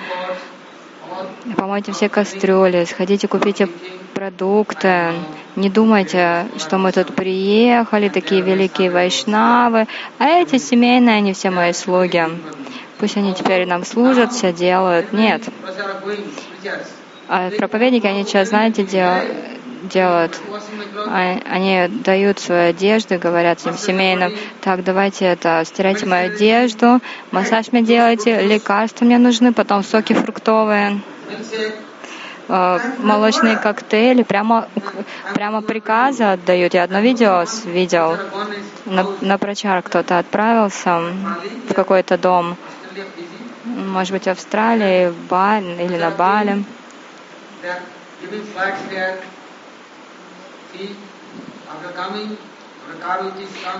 [1.56, 3.68] помойте все кастрюли, сходите купите
[4.14, 5.12] продукты.
[5.56, 9.86] Не думайте, что мы тут приехали, такие великие вайшнавы,
[10.18, 12.24] а эти семейные, они все мои слуги.
[12.98, 15.12] Пусть они теперь нам служат, все делают.
[15.12, 15.42] Нет.
[17.28, 19.10] А проповедники, они сейчас, знаете, дел,
[19.82, 20.40] делают?
[21.08, 27.00] А, они дают свои одежды, говорят своим семейным, так, давайте это, стирайте мою одежду,
[27.32, 31.00] массаж мне делайте, лекарства мне нужны, потом соки фруктовые
[32.48, 34.68] э, молочные коктейли, прямо,
[35.34, 36.74] прямо приказы отдают.
[36.74, 38.16] Я одно видео видел,
[38.84, 41.00] на, на прочар кто-то отправился
[41.68, 42.56] в какой-то дом,
[43.66, 46.64] может быть, Австралии, Бали или на Бали.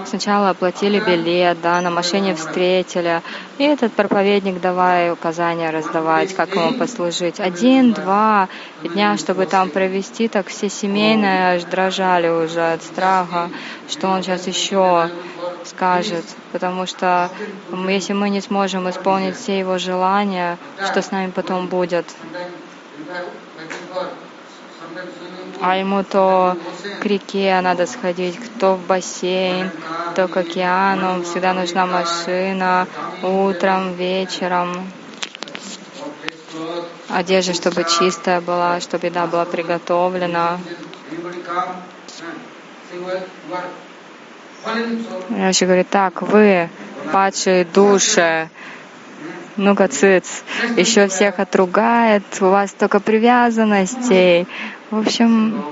[0.04, 3.22] Сначала оплатили билет, да, на машине встретили.
[3.58, 7.40] И этот проповедник давай указания раздавать, как ему послужить.
[7.40, 8.48] Один, два
[8.82, 13.50] дня, чтобы там провести, так все семейные аж дрожали уже от страха,
[13.88, 15.10] что он сейчас еще
[15.64, 16.24] скажет.
[16.52, 17.30] Потому что
[17.88, 22.06] если мы не сможем исполнить все его желания, что с нами потом будет?
[25.60, 26.56] А ему то
[27.00, 29.70] к реке надо сходить, кто в бассейн,
[30.14, 32.86] то к океану, всегда нужна машина,
[33.22, 34.90] утром, вечером.
[37.08, 40.58] Одежда, чтобы чистая была, чтобы еда была приготовлена.
[45.30, 46.68] Я еще говорю, так, вы,
[47.12, 48.48] падшие души,
[49.56, 50.42] ну-ка, цыц,
[50.76, 54.46] еще всех отругает, у вас только привязанностей,
[54.90, 55.62] в общем,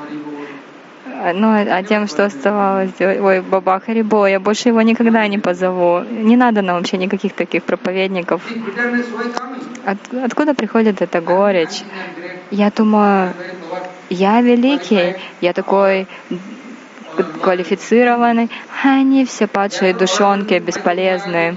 [1.34, 6.00] ну, а тем, что оставалось ой, Баба Харибо, я больше его никогда не позову.
[6.00, 8.42] Не надо нам вообще никаких таких проповедников.
[9.86, 11.82] От, откуда приходит эта горечь?
[12.50, 13.32] Я думаю,
[14.10, 16.06] я великий, я такой
[17.42, 18.50] квалифицированный,
[18.82, 21.56] а они все падшие душонки, бесполезные.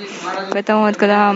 [0.52, 1.36] Поэтому вот когда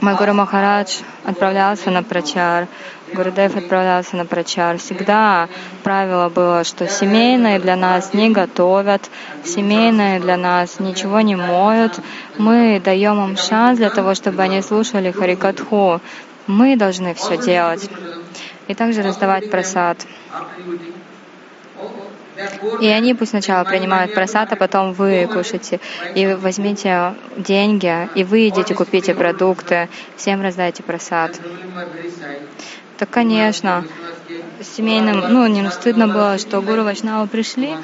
[0.00, 2.68] мой Гуру Махарадж отправлялся на прачар,
[3.14, 4.78] Гурудев отправлялся на прачар.
[4.78, 5.48] Всегда
[5.82, 9.10] правило было, что семейные для нас не готовят,
[9.44, 11.98] семейные для нас ничего не моют.
[12.36, 16.00] Мы даем им шанс для того, чтобы они слушали Харикатху.
[16.46, 17.88] Мы должны все делать.
[18.68, 20.06] И также раздавать просад.
[22.80, 25.80] И они пусть сначала принимают просад, а потом вы кушаете.
[26.14, 31.40] И возьмите деньги, и вы идите, купите продукты, всем раздайте просад.
[32.98, 33.84] Так, конечно,
[34.60, 37.76] семейным, ну, не стыдно было, что гуру Вайшнавы пришли,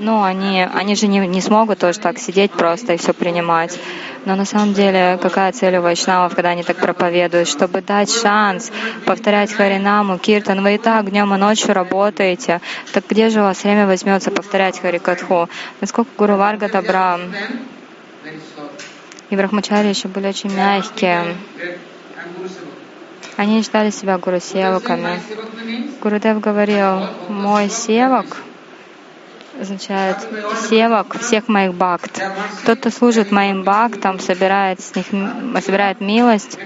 [0.00, 3.78] но они, они же не, не смогут тоже так сидеть просто и все принимать.
[4.26, 7.48] Но на самом деле, какая цель у Вайшнавов, когда они так проповедуют?
[7.48, 8.70] Чтобы дать шанс
[9.06, 10.62] повторять Харинаму, Киртан.
[10.62, 12.60] Вы и так днем и ночью работаете.
[12.92, 15.48] Так где же у вас время возьмется повторять Харикатху?
[15.80, 17.18] Насколько Гуру Варга добра?
[19.30, 21.36] И Брахмачари еще были очень мягкие.
[23.36, 25.20] Они считали себя гуру севаками.
[26.02, 28.26] Гурудев говорил, мой севак
[29.60, 30.16] означает
[30.68, 32.22] севак всех моих бхакт.
[32.64, 35.06] Тот, кто служит моим бхактам, собирает, с них,
[35.62, 36.58] собирает милость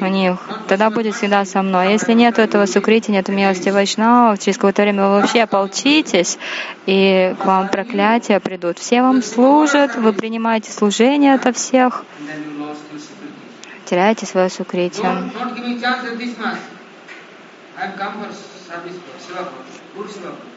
[0.00, 0.38] у них,
[0.68, 1.92] тогда будет всегда со мной.
[1.92, 6.38] Если нет этого сукрити, нет милости вайшнавов, через какое-то время вы вообще ополчитесь,
[6.86, 8.78] и к вам проклятия придут.
[8.78, 12.04] Все вам служат, вы принимаете служение ото всех,
[13.92, 15.30] теряете свое сукритие.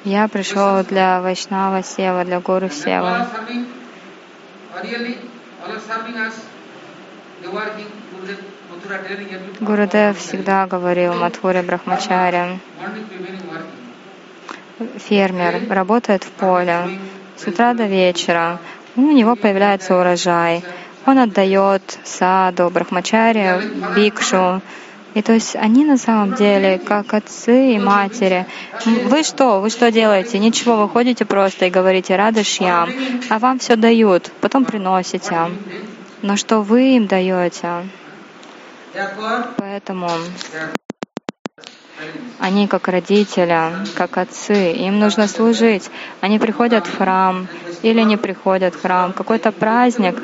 [0.05, 3.27] Я пришел для Вайшнава Сева, для Гуру Сева.
[9.59, 12.59] Гурудев всегда говорил Матхуре Брахмачаре,
[15.09, 16.99] фермер работает в поле
[17.35, 18.59] с утра до вечера,
[18.95, 20.63] у него появляется урожай
[21.05, 23.61] он отдает саду, брахмачаре,
[23.95, 24.61] бикшу.
[25.13, 28.45] И то есть они на самом деле как отцы и матери.
[28.85, 29.61] Вы что?
[29.61, 30.39] Вы что делаете?
[30.39, 32.89] Ничего, вы ходите просто и говорите радышьям,
[33.29, 35.37] а вам все дают, потом приносите.
[36.21, 37.87] Но что вы им даете?
[39.57, 40.09] Поэтому
[42.39, 43.59] они как родители,
[43.95, 45.89] как отцы, им нужно служить.
[46.19, 47.47] Они приходят в храм
[47.83, 50.21] или не приходят в храм, какой-то праздник,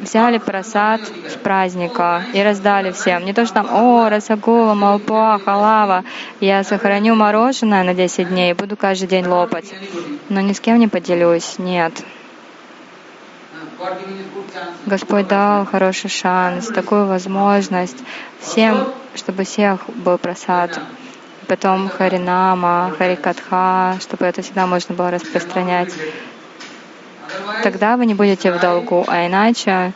[0.00, 3.24] взяли просад с праздника и раздали всем.
[3.24, 6.04] Не то, что там, о, расагула, малпуа, халава,
[6.40, 9.72] я сохраню мороженое на 10 дней и буду каждый день лопать.
[10.28, 11.92] Но ни с кем не поделюсь, нет.
[14.86, 17.96] Господь дал хороший шанс, такую возможность
[18.40, 20.78] всем, чтобы всех был просад.
[21.46, 25.92] потом Харинама, Харикатха, чтобы это всегда можно было распространять.
[27.62, 29.92] Тогда вы не будете в долгу, а иначе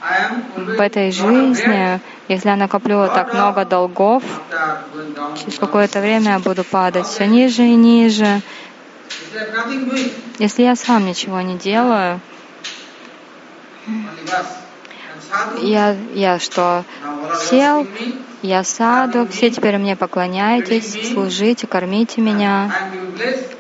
[0.57, 4.23] в этой жизни, если я накоплю так много долгов,
[5.37, 8.41] через какое-то время я буду падать все ниже и ниже.
[10.39, 12.21] Если я сам ничего не делаю,
[15.63, 16.85] я, я что,
[17.49, 17.87] сел,
[18.43, 22.71] я саду, все теперь мне поклоняйтесь, служите, кормите меня,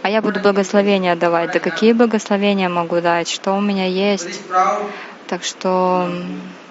[0.03, 1.53] а я буду благословения давать.
[1.53, 3.29] Да какие благословения могу дать?
[3.31, 4.43] Что у меня есть?
[5.27, 6.11] Так что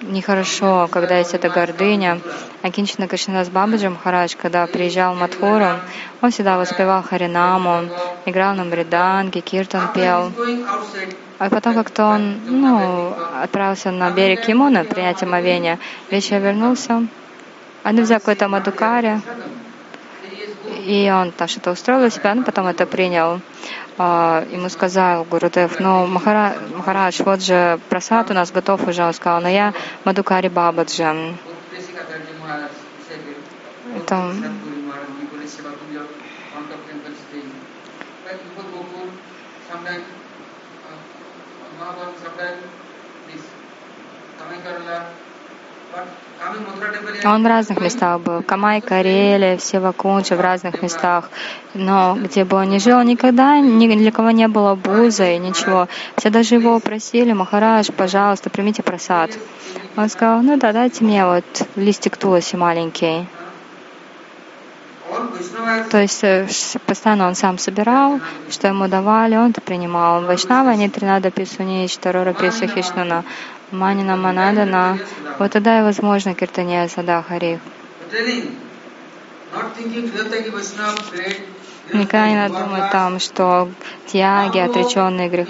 [0.04, 2.20] нехорошо, когда есть эта гордыня.
[2.62, 5.80] Акинчина Кришнадас Бабаджи Махарадж, когда приезжал в Мадхуру,
[6.22, 7.90] он всегда воспевал Харинаму,
[8.26, 10.32] играл на мриданге, киртан пел.
[11.40, 15.80] А потом как-то он ну, отправился на берег Ямуна, принять омовение.
[16.10, 17.08] Вечером вернулся,
[17.84, 19.20] он взял какой-то мадукари,
[20.86, 23.42] и он там что-то устроил у себя, ну потом это принял.
[23.98, 29.04] А, ему сказал Гурудев, ну, Махара, Махарадж, вот же просад у нас готов уже.
[29.04, 29.74] Он сказал, но я
[30.04, 31.36] Мадукари Бабаджи.
[33.96, 34.34] Это
[47.26, 48.42] он в разных местах был.
[48.44, 51.30] Камай, Карелия, Севакунча, в разных местах.
[51.74, 55.88] Но где бы он ни жил, никогда ни для кого не было буза и ничего.
[56.18, 59.32] Все даже его просили, Махарадж, пожалуйста, примите просад.
[59.96, 63.28] Он сказал, ну да, дайте мне вот листик туласи маленький.
[65.90, 66.48] То есть э,
[66.86, 68.20] постоянно он сам собирал,
[68.50, 70.24] что ему давали, он это принимал.
[70.26, 73.24] Вайшнава, они тринада писуни, чтарора писа хишнана,
[73.72, 75.00] манина манадана.
[75.40, 77.60] Вот тогда и возможно киртания сада хари.
[81.92, 83.70] Никогда не надо думать там, что
[84.08, 85.48] тяги, отреченные грех,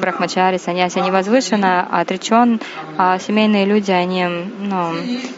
[0.00, 2.60] брахмачари, саньяси, они возвышены, а отречен,
[2.96, 4.92] а семейные люди, они ну,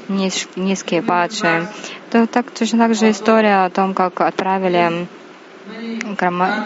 [0.09, 1.67] низ, низкие, падшие.
[2.11, 5.09] То так, точно так же история о том, как отправили
[6.17, 6.23] к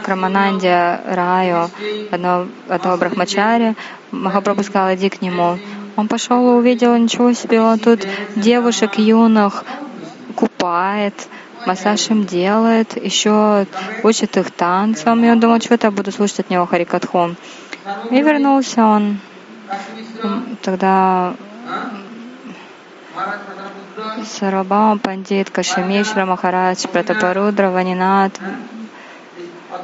[0.07, 1.71] Рамананде Раю
[2.11, 3.75] одного, одного брахмачари.
[4.11, 5.59] Махапрабху сказал, иди к нему.
[5.97, 9.65] Он пошел и увидел, ничего себе, он тут девушек юных
[10.35, 11.15] купает,
[11.67, 13.67] массаж им делает, еще
[14.03, 15.25] учит их танцам.
[15.25, 17.35] И он думал, что это я буду слушать от него Харикатху.
[18.11, 19.19] И вернулся он.
[20.63, 21.35] Тогда
[24.25, 28.33] Сарабама Пандит, Кашемишра Махарадж, Пратапарудра, Ванинат,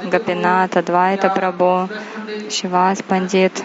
[0.04, 1.88] Гапината, Двайта Прабу,
[2.50, 3.62] Шивас Пандит.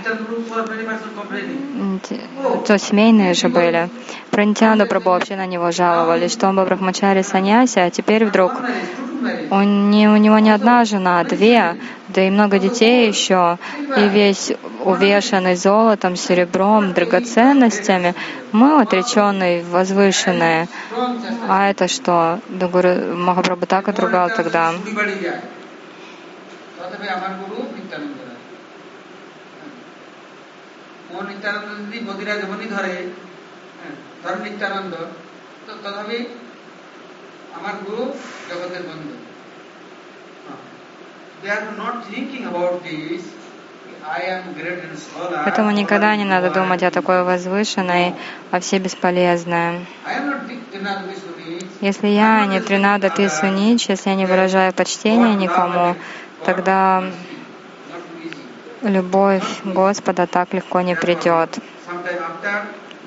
[2.66, 3.90] То семейные же были.
[4.32, 8.54] Про Нитяну Прабу вообще на него жаловались, что он был брахмачари саньяси, а теперь вдруг
[9.50, 11.78] он не, у него не одна жена, а две,
[12.10, 13.58] да и много детей еще,
[13.98, 14.52] и весь
[14.84, 18.14] увешанный золотом, серебром, драгоценностями.
[18.52, 20.68] Мы отреченные, возвышенные.
[21.48, 22.40] А это что?
[22.50, 24.74] Махапрабху так отругал тогда.
[26.87, 28.43] তথাপি আমার গুরু নিত্যানন্দ রায়
[31.13, 32.95] ও নিত্যানন্দ যদি গদিরা যেমনই ধরে
[34.23, 34.95] ধরে নিত্যানন্দ
[35.67, 36.19] তো তথাপি
[37.59, 38.05] আমার গুরু
[38.49, 39.15] জগতের বন্ধু
[41.43, 43.23] They are not thinking about this
[45.45, 48.15] Поэтому никогда не надо думать о такой возвышенной,
[48.51, 49.87] а все бесполезные.
[51.81, 55.97] Если я не Тринада Писунич, если я не выражаю почтения никому,
[56.48, 57.04] тогда
[58.82, 61.60] любовь Господа так легко не придет.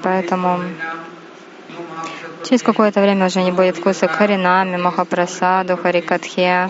[0.02, 0.60] Поэтому
[2.44, 6.68] через какое-то время уже не будет вкуса к Харинаме, Махапрасаду, Харикатхе,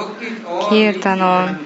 [0.71, 1.57] Киртану.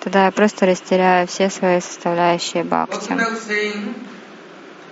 [0.00, 3.14] Тогда я просто растеряю все свои составляющие бхакти.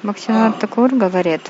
[0.03, 1.43] Бхактинат Такур говорит,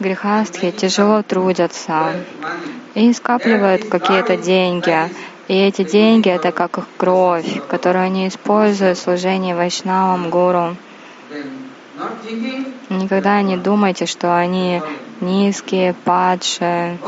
[0.00, 2.12] Грехастхи тяжело трудятся
[2.94, 5.10] и скапливают какие-то деньги.
[5.48, 10.76] И эти деньги— это как их кровь, которую они используют в служении Вайшнавам, Гуру.
[12.88, 14.80] Никогда не думайте, что они
[15.20, 16.98] низкие, падшие.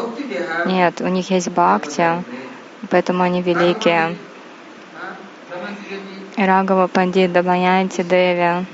[0.67, 2.23] Нет, у них есть бхакти,
[2.91, 4.17] поэтому они великие.
[6.37, 8.67] Рагава Пандит, Дамаянти Деви.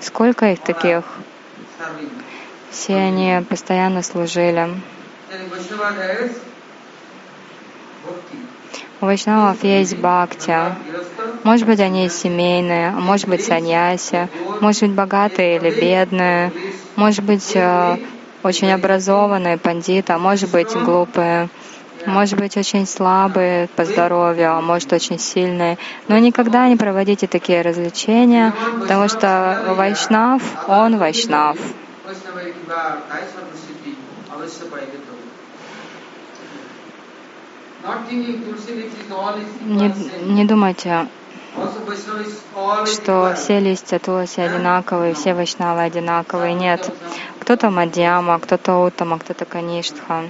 [0.00, 1.04] Сколько их таких?
[2.70, 4.68] Все они постоянно служили.
[9.00, 10.56] У вайшнавов есть бхакти.
[11.42, 14.28] Может быть, они семейные, может быть, саньяси,
[14.60, 16.52] может быть, богатые или бедные,
[16.96, 17.98] может быть, э,
[18.42, 21.48] очень образованные пандиты, а может быть глупые,
[22.06, 25.78] может быть очень слабые по здоровью, а может очень сильные.
[26.08, 31.58] Но никогда не проводите такие развлечения, потому что Вайшнав, он Вайшнав.
[39.64, 39.94] Не,
[40.24, 41.06] не думайте,
[42.86, 46.54] что все листья Туласи одинаковые, все вайшнавы одинаковые.
[46.54, 46.90] Нет.
[47.40, 50.24] Кто-то Мадьяма, кто-то Утама, кто-то Каништха.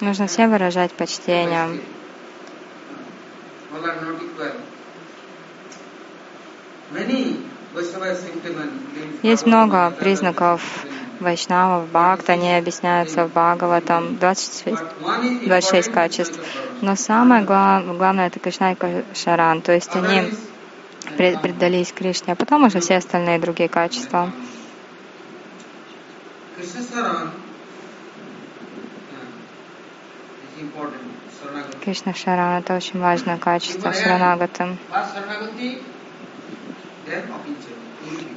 [0.00, 1.80] Нужно всем выражать почтение.
[9.22, 10.84] Есть много признаков
[11.20, 14.82] вайшнавов, бхакт, они объясняются в Бхагаватам, 26,
[15.46, 16.40] 26 качеств.
[16.80, 18.76] Но самое глав, главное это Кришна и
[19.14, 20.30] Шаран, то есть они
[21.16, 24.32] предались Кришне, а потом уже все остальные другие качества.
[31.84, 34.76] Кришна Шаран это очень важное качество Шаранагаты.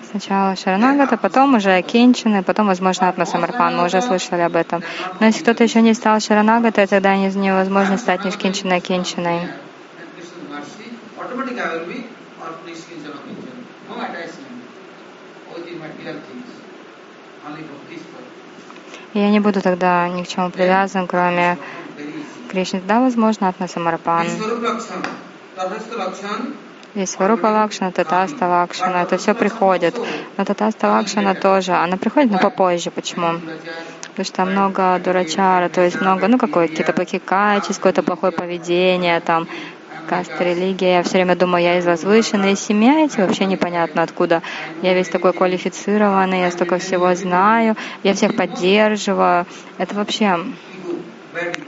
[0.09, 3.76] Сначала Шаранагата, потом уже Кинчины, потом, возможно, Атмасамарпан.
[3.76, 4.84] Мы уже слышали об этом.
[5.20, 8.82] Но если кто-то еще не стал Шаранагата, тогда невозможно стать ни Кинчиной,
[19.14, 19.26] Кинчиной.
[19.26, 21.57] Я не буду тогда ни к чему привязан, кроме
[22.49, 22.82] Кришны.
[22.86, 24.28] Да, возможно, Атмасамарпан.
[26.95, 29.95] Есть Сварупа Лакшана, Татаста Лакшана, это все приходит.
[30.38, 32.91] Но Татаста Лакшана тоже, она приходит, но попозже.
[32.91, 33.39] Почему?
[34.09, 39.20] Потому что много дурачара, то есть много, ну, какое, какие-то плохие качества, какое-то плохое поведение,
[39.22, 39.47] там,
[40.03, 40.97] каста, религия.
[40.97, 44.41] Я все время думаю, я из возвышенной семьи, эти вообще непонятно откуда.
[44.81, 49.45] Я весь такой квалифицированный, я столько всего знаю, я всех поддерживаю.
[49.77, 50.39] Это вообще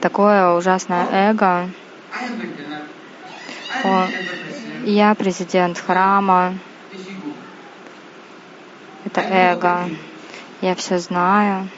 [0.01, 1.69] такое ужасное эго.
[3.83, 4.07] О,
[4.85, 6.55] я президент храма.
[9.05, 9.89] Это эго.
[10.61, 11.69] Я все знаю.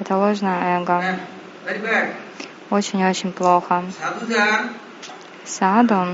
[0.00, 1.18] Это ложное эго.
[2.70, 3.84] Очень-очень плохо.
[5.44, 6.06] Саду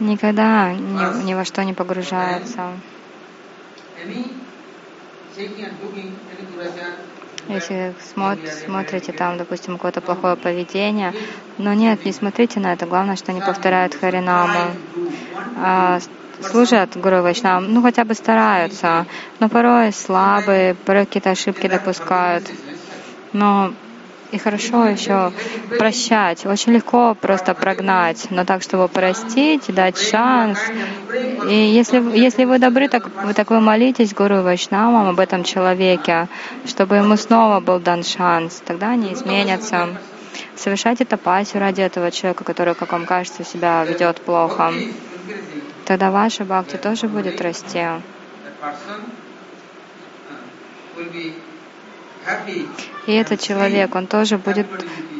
[0.00, 2.72] никогда ни, ни во что не погружается.
[7.48, 7.94] Если
[8.66, 11.14] смотрите там, допустим, какое-то плохое поведение,
[11.58, 12.86] но нет, не смотрите на это.
[12.86, 14.74] Главное, что они повторяют Харинаму.
[15.58, 16.00] А
[16.40, 19.06] служат Гуру Вайшнам, ну хотя бы стараются,
[19.38, 22.50] но порой слабые, порой какие-то ошибки допускают.
[23.32, 23.72] Но
[24.30, 25.32] и хорошо еще
[25.78, 26.46] прощать.
[26.46, 30.58] Очень легко просто прогнать, но так, чтобы простить, дать шанс.
[31.48, 36.28] И если, если вы добры, так вы, так вы молитесь Гуру Вайшнавам об этом человеке,
[36.66, 38.62] чтобы ему снова был дан шанс.
[38.64, 39.88] Тогда они изменятся.
[40.54, 44.72] Совершайте тапасию ради этого человека, который, как вам кажется, себя ведет плохо.
[45.84, 47.86] Тогда ваша бхакти тоже будет расти.
[53.06, 54.66] И этот человек, он тоже будет,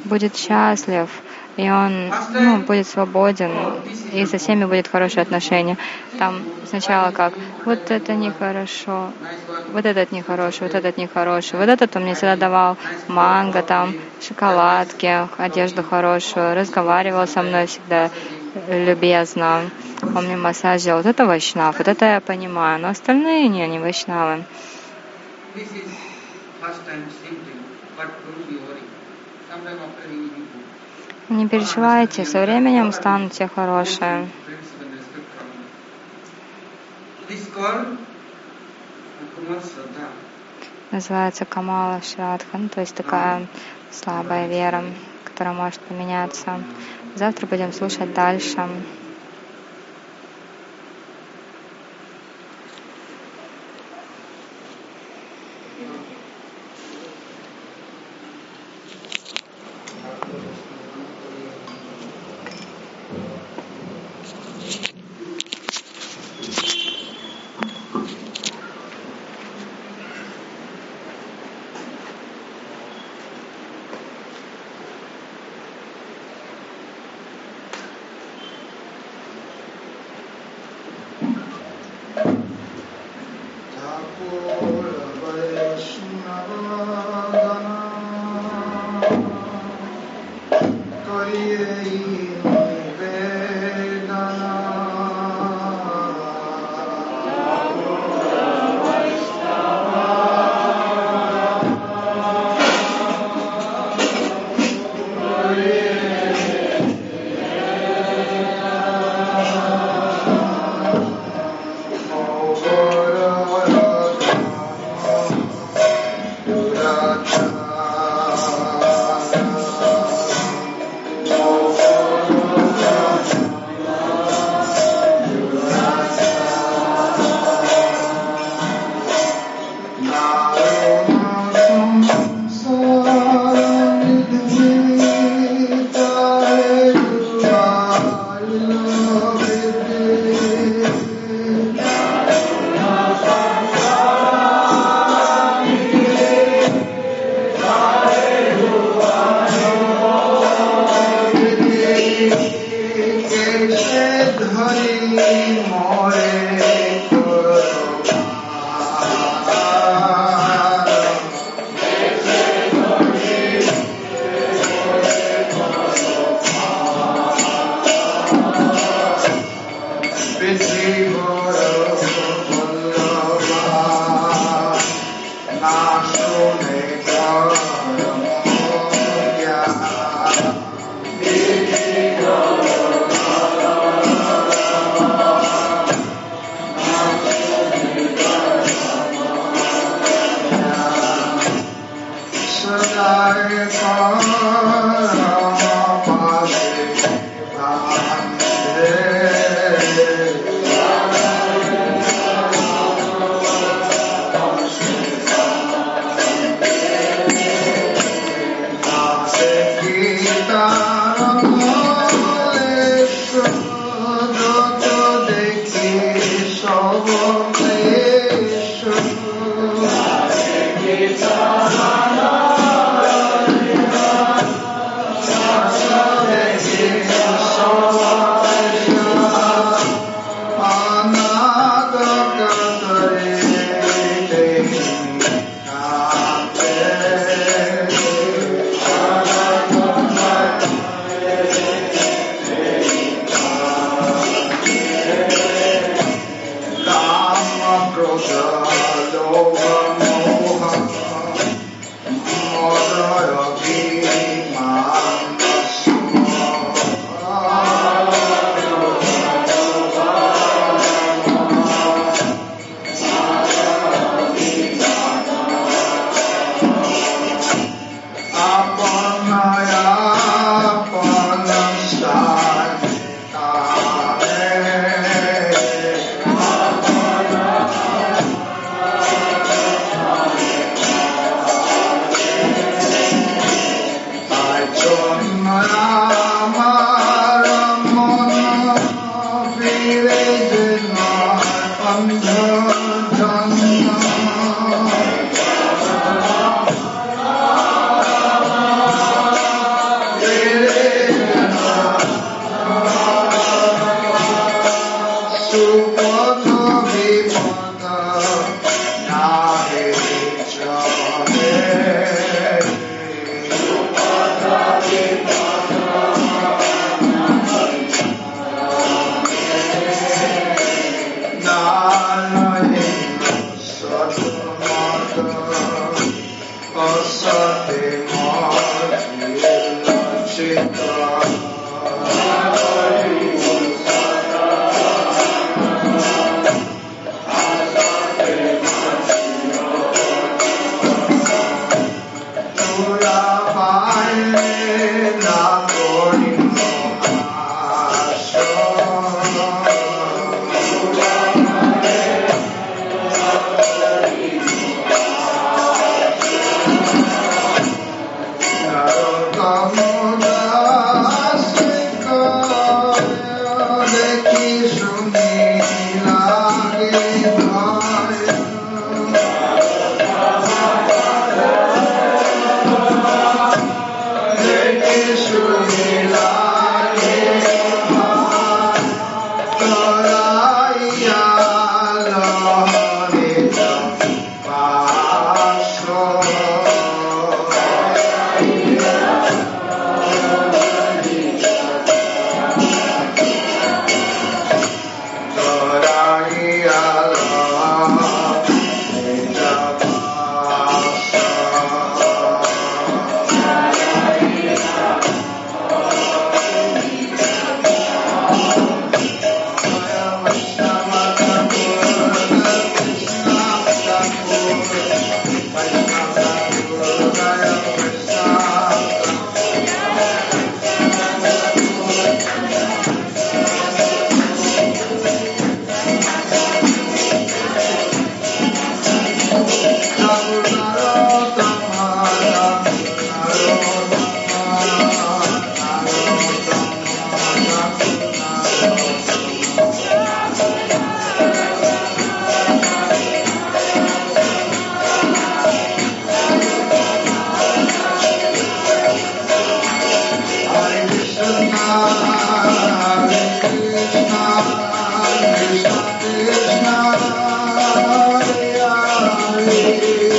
[0.05, 1.09] будет счастлив,
[1.57, 3.51] и он ну, будет свободен,
[4.13, 5.79] и со всеми будет хорошее отношение.
[6.19, 7.33] Там сначала как,
[7.65, 9.11] вот это нехорошо,
[9.73, 12.77] вот этот нехороший, вот этот нехороший, вот этот он мне всегда давал
[13.09, 18.11] манго, там, шоколадки, одежду хорошую, разговаривал со мной всегда
[18.69, 19.63] любезно,
[20.03, 21.03] он мне массаж делал.
[21.03, 24.45] Вот это вайшнав, вот это я понимаю, но остальные не, не вайшнавы.
[31.29, 34.29] Не переживайте, со временем станут все хорошие.
[40.91, 43.47] Называется Камала Шрадхан, то есть такая
[43.91, 44.85] слабая вера,
[45.25, 46.63] которая может поменяться.
[47.17, 48.69] Завтра будем слушать дальше.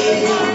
[0.08, 0.47] Amen.